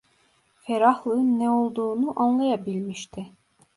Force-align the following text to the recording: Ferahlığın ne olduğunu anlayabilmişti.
Ferahlığın 0.59 1.39
ne 1.39 1.49
olduğunu 1.49 2.13
anlayabilmişti. 2.21 3.31